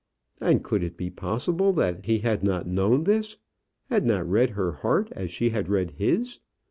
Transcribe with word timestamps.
And 0.39 0.63
could 0.63 0.81
it 0.81 0.97
be 0.97 1.11
possible 1.11 1.73
that 1.73 2.07
he 2.07 2.17
had 2.21 2.43
not 2.43 2.65
known 2.65 3.03
this 3.03 3.37
had 3.87 4.03
not 4.03 4.27
read 4.27 4.49
her 4.49 4.71
heart 4.71 5.09
as 5.11 5.29
she 5.29 5.51
had 5.51 5.69
read 5.69 5.91
his? 5.91 6.39